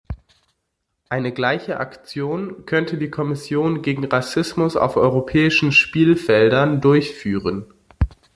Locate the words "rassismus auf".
4.05-4.97